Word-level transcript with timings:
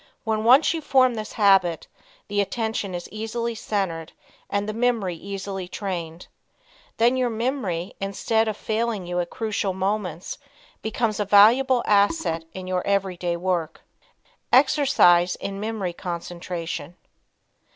When 0.23 0.43
once 0.43 0.73
you 0.73 0.81
form 0.81 1.13
this 1.13 1.33
habit, 1.33 1.85
the 2.27 2.41
attention 2.41 2.95
is 2.95 3.07
easily 3.11 3.53
centered 3.53 4.13
and 4.49 4.67
the 4.67 4.73
memory 4.73 5.13
easily 5.15 5.67
trained. 5.67 6.25
Then 6.97 7.17
your 7.17 7.29
memory, 7.29 7.93
instead 8.01 8.47
of 8.47 8.57
failing 8.57 9.05
you 9.05 9.19
at 9.19 9.29
crucial 9.29 9.73
moments, 9.73 10.39
becomes 10.81 11.19
a 11.19 11.25
valuable 11.25 11.83
asset 11.85 12.45
in 12.51 12.65
your 12.65 12.81
every 12.83 13.15
day 13.15 13.37
work. 13.37 13.81
Exercise 14.51 15.35
in 15.35 15.59
Memory 15.59 15.93
Concentration. 15.93 16.95